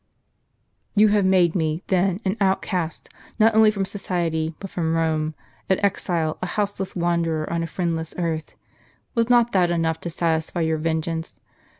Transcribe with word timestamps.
"Ton 0.97 1.09
have 1.09 1.25
made 1.25 1.53
me, 1.53 1.83
then, 1.85 2.21
an 2.25 2.35
outcast, 2.41 3.07
not 3.37 3.53
only 3.53 3.69
from 3.69 3.85
society 3.85 4.55
but 4.59 4.71
from 4.71 4.95
Kome, 4.95 5.35
an 5.69 5.79
exile, 5.85 6.39
a 6.41 6.47
houseless 6.47 6.95
wanderer 6.95 7.47
on 7.53 7.61
a 7.61 7.67
friendless 7.67 8.15
earth; 8.17 8.55
was 9.13 9.29
not 9.29 9.51
that 9.51 9.69
enough 9.69 9.99
to 9.99 10.09
satisfy 10.09 10.61
your 10.61 10.79
venge 10.79 11.07
ance? 11.07 11.39